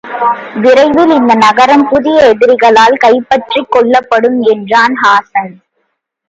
விரைவில் 0.63 1.11
இந்த 1.17 1.33
நகரம் 1.43 1.83
புதிய 1.89 2.15
எதிரிகளால் 2.31 2.97
கைப்பற்றிக் 3.03 3.71
கொள்ளப்படும் 3.71 4.39
என்றான் 4.53 4.97
ஹாஸான். 5.03 5.53